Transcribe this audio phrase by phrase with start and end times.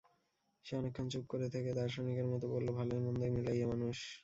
[0.65, 3.97] সে অনেকক্ষণ চুপ করে থেকে দার্শনিকের মতো বলল, ভালোয়-মন্দয় মিলাইয়া মানুষ।